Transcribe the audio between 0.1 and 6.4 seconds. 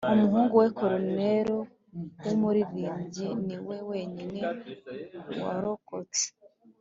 umuhungu we corneille w'umuririmbyi niwe wenyine warokotse